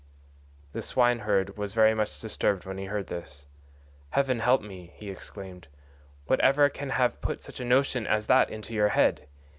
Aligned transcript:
The 0.73 0.81
swineherd 0.81 1.57
was 1.59 1.75
very 1.75 1.93
much 1.93 2.19
disturbed 2.19 2.65
when 2.65 2.79
he 2.79 2.85
heard 2.85 3.05
this. 3.05 3.45
"Heaven 4.09 4.39
help 4.39 4.63
me," 4.63 4.93
he 4.95 5.11
exclaimed, 5.11 5.67
"what 6.25 6.39
ever 6.41 6.69
can 6.69 6.89
have 6.89 7.21
put 7.21 7.43
such 7.43 7.59
a 7.59 7.63
notion 7.65 8.07
as 8.07 8.25
that 8.25 8.49
into 8.49 8.73
your 8.73 8.89
head? 8.89 9.27